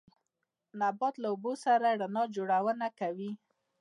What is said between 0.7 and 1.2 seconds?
نبات